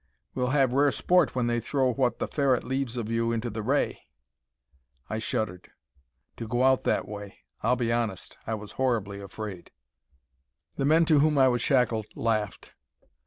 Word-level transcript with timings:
We'll 0.33 0.49
have 0.49 0.73
rare 0.73 0.89
sport 0.89 1.35
when 1.35 1.45
they 1.45 1.59
throw 1.59 1.93
what 1.93 2.17
the 2.17 2.27
Ferret 2.27 2.63
leaves 2.63 2.97
of 2.97 3.07
you 3.11 3.31
into 3.31 3.51
the 3.51 3.61
ray." 3.61 4.01
I 5.11 5.19
shuddered. 5.19 5.69
To 6.37 6.47
go 6.47 6.63
out 6.63 6.85
that 6.85 7.07
way! 7.07 7.41
I'll 7.61 7.75
be 7.75 7.93
honest 7.93 8.35
I 8.47 8.55
was 8.55 8.71
horribly 8.81 9.21
afraid. 9.21 9.69
The 10.75 10.85
men 10.85 11.05
to 11.05 11.19
whom 11.19 11.37
I 11.37 11.49
was 11.49 11.61
shackled 11.61 12.07
laughed. 12.15 12.71